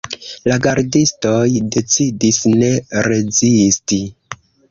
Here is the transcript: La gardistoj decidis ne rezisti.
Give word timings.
La 0.51 0.55
gardistoj 0.67 1.43
decidis 1.75 2.41
ne 2.63 2.71
rezisti. 3.09 4.03